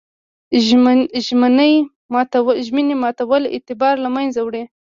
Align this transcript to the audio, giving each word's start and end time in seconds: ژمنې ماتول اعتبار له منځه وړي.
ژمنې 1.25 1.71
ماتول 3.03 3.43
اعتبار 3.53 3.95
له 4.05 4.09
منځه 4.15 4.39
وړي. 4.43 4.63